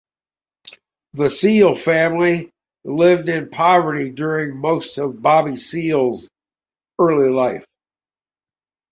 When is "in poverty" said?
3.29-4.09